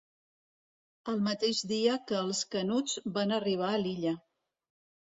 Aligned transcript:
El 1.13 1.21
mateix 1.27 1.61
dia 1.73 1.99
que 2.09 2.17
els 2.23 2.43
Canuts 2.57 2.97
van 3.21 3.39
arribar 3.39 3.73
a 3.79 3.85
l'illa. 3.87 4.21